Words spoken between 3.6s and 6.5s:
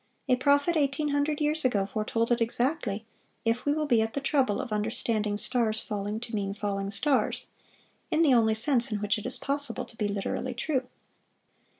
we will be at the trouble of understanding stars falling to